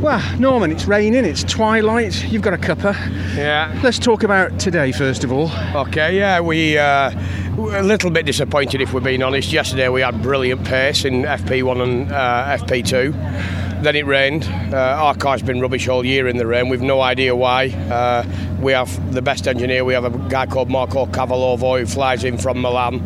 [0.00, 2.94] Well, Norman, it's raining, it's twilight, you've got a cuppa.
[3.34, 3.80] Yeah.
[3.82, 5.50] Let's talk about today, first of all.
[5.74, 7.10] Okay, yeah, we uh,
[7.58, 9.52] a little bit disappointed if we're being honest.
[9.52, 13.82] Yesterday we had brilliant pace in FP1 and uh, FP2.
[13.82, 14.44] Then it rained.
[14.72, 16.68] Uh, our car's been rubbish all year in the rain.
[16.68, 17.68] We've no idea why.
[17.68, 18.24] Uh,
[18.60, 19.84] we have the best engineer.
[19.84, 23.00] We have a guy called Marco Cavalovo who flies in from Milan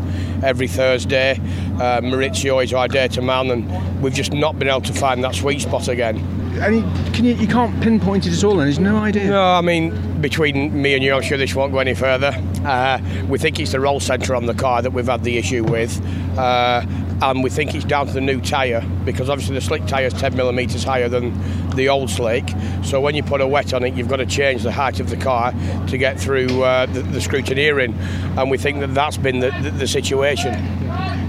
[0.45, 1.32] every Thursday.
[1.75, 5.36] Uh, Maurizio is our data man, and we've just not been able to find that
[5.36, 6.39] sweet spot again.
[6.61, 6.82] Any,
[7.12, 9.29] can you, you can't pinpoint it at all, and there's no idea.
[9.29, 12.32] No, I mean, between me and you, I'm sure this won't go any further.
[12.64, 15.64] Uh, we think it's the roll centre on the car that we've had the issue
[15.64, 16.00] with.
[16.38, 16.85] Uh,
[17.22, 20.14] and we think it's down to the new tyre because obviously the slick tyre is
[20.14, 21.32] 10 millimetres higher than
[21.74, 22.48] the old slick.
[22.82, 25.10] So when you put a wet on it, you've got to change the height of
[25.10, 25.52] the car
[25.88, 27.94] to get through uh, the, the scrutineering,
[28.38, 30.54] and we think that that's been the, the, the situation.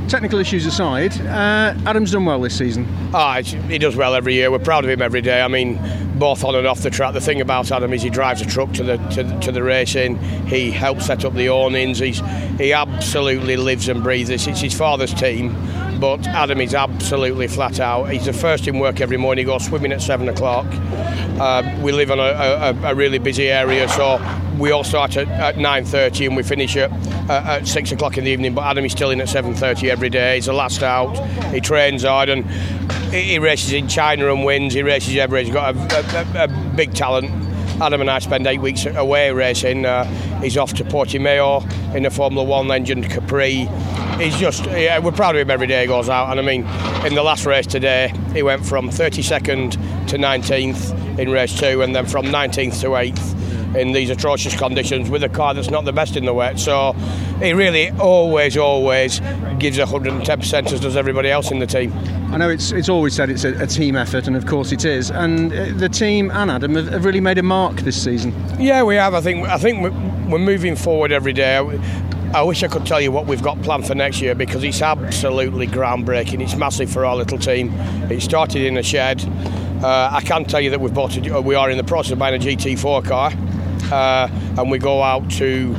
[0.07, 2.85] Technical issues aside, uh, Adam's done well this season.
[3.13, 4.51] Ah, he does well every year.
[4.51, 5.41] We're proud of him every day.
[5.41, 5.79] I mean,
[6.19, 7.13] both on and off the track.
[7.13, 10.17] The thing about Adam is he drives a truck to the to, to the racing.
[10.47, 11.99] He helps set up the awnings.
[11.99, 12.19] He's
[12.57, 14.47] he absolutely lives and breathes this.
[14.47, 15.55] It's his father's team,
[16.01, 18.05] but Adam is absolutely flat out.
[18.05, 19.45] He's the first in work every morning.
[19.45, 20.65] He goes swimming at seven o'clock.
[21.39, 24.19] Uh, we live in a, a, a, really busy area, so
[24.57, 26.91] we all start at, at 9.30 and we finish at,
[27.29, 30.09] uh, at 6 o'clock in the evening, but Adam is still in at 7.30 every
[30.09, 30.35] day.
[30.35, 31.15] He's the last out.
[31.53, 32.49] He trains hard and
[33.13, 34.73] he races in China and wins.
[34.73, 35.43] He races everywhere.
[35.43, 37.29] He's got a, a, big talent.
[37.79, 39.85] Adam and I spend eight weeks away racing.
[39.85, 40.05] Uh,
[40.41, 43.67] he's off to Portimao in a Formula One engine Capri.
[44.21, 46.29] He's just, yeah, we're proud of him every day he goes out.
[46.29, 46.61] And I mean,
[47.07, 49.71] in the last race today, he went from 32nd
[50.09, 55.09] to 19th in race two, and then from 19th to 8th in these atrocious conditions
[55.09, 56.59] with a car that's not the best in the wet.
[56.59, 56.93] So
[57.41, 59.21] he really always, always
[59.57, 61.91] gives 110% as does everybody else in the team.
[62.31, 64.85] I know it's it's always said it's a, a, team effort, and of course it
[64.85, 65.09] is.
[65.09, 68.33] And uh, the team and Adam have, have, really made a mark this season.
[68.57, 69.13] Yeah, we have.
[69.13, 69.81] I think I think
[70.29, 71.57] we're moving forward every day.
[72.33, 74.81] I wish I could tell you what we've got planned for next year because it's
[74.81, 76.41] absolutely groundbreaking.
[76.41, 77.73] It's massive for our little team.
[78.09, 79.21] It started in a shed.
[79.83, 82.19] Uh, I can tell you that we've bought a, we are in the process of
[82.19, 83.33] buying a GT4 car,
[83.91, 85.75] uh, and we go out to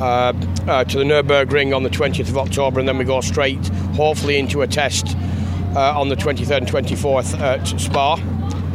[0.00, 0.32] uh,
[0.66, 4.38] uh, to the Nurburgring on the 20th of October, and then we go straight, hopefully,
[4.38, 5.14] into a test
[5.76, 8.14] uh, on the 23rd and 24th at Spa.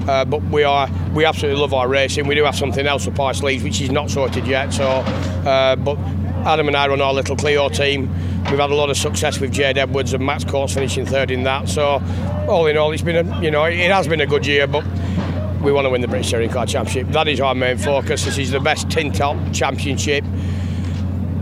[0.08, 2.28] Uh, but we are we absolutely love our racing.
[2.28, 4.72] We do have something else up our sleeves which is not sorted yet.
[4.72, 5.98] So, uh, but
[6.46, 8.10] Adam and I run our little Clio team.
[8.46, 11.44] We've had a lot of success with Jade Edwards and Max Coates finishing third in
[11.44, 11.68] that.
[11.68, 12.02] So,
[12.48, 14.86] all in all, it's been a you know it has been a good year, but
[15.62, 17.12] we want to win the British Touring Car Championship.
[17.14, 18.24] That is our main focus.
[18.24, 20.24] This is the best tin top championship.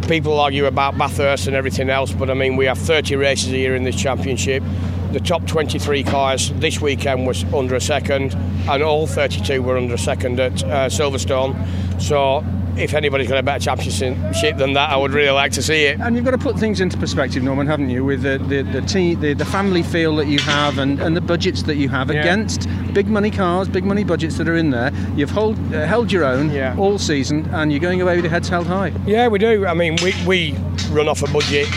[0.07, 3.57] People argue about Bathurst and everything else, but I mean we have 30 races a
[3.57, 4.63] year in this championship.
[5.11, 8.33] The top 23 cars this weekend was under a second,
[8.67, 11.55] and all 32 were under a second at uh, Silverstone.
[12.01, 12.43] So
[12.77, 15.99] if anybody's got a better championship than that, I would really like to see it.
[15.99, 18.03] And you've got to put things into perspective, Norman, haven't you?
[18.03, 21.21] With the the the, team, the, the family feel that you have and, and the
[21.21, 22.21] budgets that you have yeah.
[22.21, 24.91] against big money cars, big money budgets that are in there.
[25.15, 26.75] You've hold, uh, held your own yeah.
[26.77, 28.93] all season, and you're going away with your heads held high.
[29.05, 29.65] Yeah, we do.
[29.65, 30.53] I mean, we we
[30.91, 31.67] run off a budget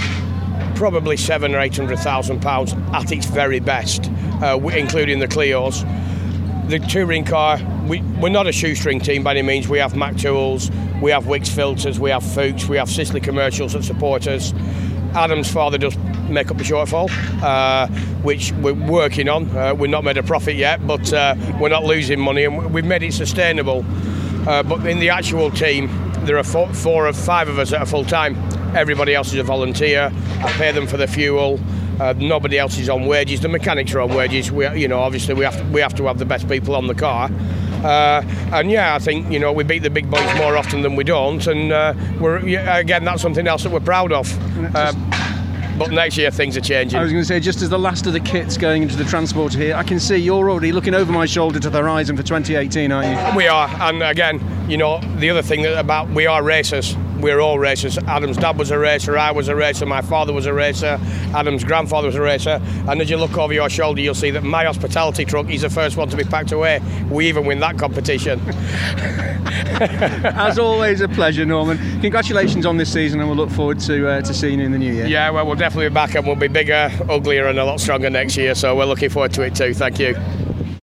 [0.75, 4.10] probably seven or eight hundred thousand pounds at its very best,
[4.42, 5.84] uh, including the Clios.
[6.69, 9.69] The touring car, we, we're not a shoestring team by any means.
[9.69, 13.72] We have Mac tools, we have Wix filters, we have Fuchs, we have Ciceley commercials
[13.72, 14.53] that support us.
[15.15, 15.97] Adam's father does
[16.28, 17.09] make up the shortfall,
[17.43, 17.87] uh,
[18.22, 19.48] which we're working on.
[19.56, 22.84] Uh, we're not made a profit yet, but uh, we're not losing money and we've
[22.84, 23.84] made it sustainable.
[24.47, 25.88] Uh, but in the actual team,
[26.25, 28.37] there are four, four or five of us that are full time.
[28.77, 30.12] Everybody else is a volunteer.
[30.41, 31.59] I pay them for the fuel.
[31.98, 33.41] Uh, nobody else is on wages.
[33.41, 34.53] The mechanics are on wages.
[34.53, 36.87] We, you know, obviously we have to, we have to have the best people on
[36.87, 37.31] the car.
[37.84, 38.22] Uh,
[38.53, 41.05] and yeah, I think you know we beat the big boys more often than we
[41.05, 44.31] don't, and uh, we're again that's something else that we're proud of.
[44.75, 45.11] Um,
[45.78, 46.99] but next year things are changing.
[46.99, 49.05] I was going to say, just as the last of the kits going into the
[49.05, 52.25] transporter here, I can see you're already looking over my shoulder to the horizon for
[52.25, 53.36] 2018, aren't you?
[53.36, 57.59] We are, and again, you know, the other thing about we are racers we're all
[57.59, 57.98] racers.
[57.98, 60.98] Adam's dad was a racer, I was a racer, my father was a racer,
[61.34, 62.60] Adam's grandfather was a racer.
[62.88, 65.70] And as you look over your shoulder, you'll see that my hospitality truck is the
[65.70, 66.80] first one to be packed away.
[67.10, 68.41] We even win that competition.
[69.80, 71.78] as always, a pleasure, Norman.
[72.00, 74.78] Congratulations on this season, and we'll look forward to uh, to seeing you in the
[74.78, 75.06] new year.
[75.06, 78.10] Yeah, well, we'll definitely be back, and we'll be bigger, uglier, and a lot stronger
[78.10, 78.54] next year.
[78.54, 79.74] So we're looking forward to it too.
[79.74, 80.16] Thank you.